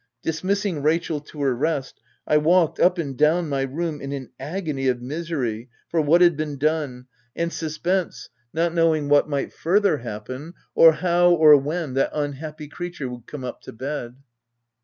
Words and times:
* 0.15 0.23
Dismissing 0.23 0.81
Rachel 0.81 1.19
to 1.19 1.43
her 1.43 1.53
rest, 1.55 2.01
I 2.25 2.37
walked 2.37 2.79
up 2.79 2.97
and 2.97 3.15
down 3.15 3.47
my 3.49 3.61
room, 3.61 4.01
in 4.01 4.11
an 4.13 4.31
agony 4.39 4.87
of 4.87 4.99
misery, 4.99 5.69
for 5.89 6.01
what 6.01 6.21
had 6.21 6.35
been 6.35 6.57
done, 6.57 7.05
and 7.35 7.53
suspense, 7.53 8.27
not 8.51 8.69
240 8.69 8.99
THE 8.99 8.99
TENANT 8.99 9.09
knowing 9.09 9.09
what 9.11 9.29
might 9.29 9.53
further 9.53 9.97
happen 9.99 10.55
or 10.73 10.93
how 10.93 11.29
or 11.29 11.55
when 11.55 11.93
that 11.93 12.09
unhappy 12.15 12.67
creature 12.67 13.09
would 13.09 13.27
come 13.27 13.43
up 13.43 13.61
to 13.61 13.71
bed. 13.73 14.15